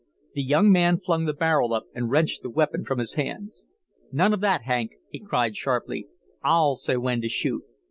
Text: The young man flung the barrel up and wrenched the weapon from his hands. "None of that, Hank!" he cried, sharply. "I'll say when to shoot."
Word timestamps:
The 0.33 0.41
young 0.41 0.71
man 0.71 0.97
flung 0.97 1.25
the 1.25 1.31
barrel 1.33 1.75
up 1.75 1.85
and 1.93 2.09
wrenched 2.09 2.41
the 2.41 2.49
weapon 2.49 2.83
from 2.83 2.97
his 2.97 3.13
hands. 3.13 3.65
"None 4.11 4.33
of 4.33 4.41
that, 4.41 4.63
Hank!" 4.63 4.95
he 5.11 5.19
cried, 5.19 5.55
sharply. 5.55 6.07
"I'll 6.43 6.75
say 6.75 6.97
when 6.97 7.21
to 7.21 7.29
shoot." 7.29 7.63